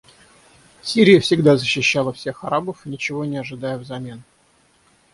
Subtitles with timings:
[0.81, 4.23] Сирия всегда защищала всех арабов, ничего не ожидая взамен.